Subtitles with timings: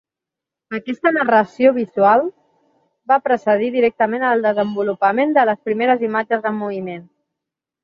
[0.77, 2.23] Aquesta narració visual
[3.13, 7.09] va precedir directament al desenvolupament de les primeres imatges en moviment.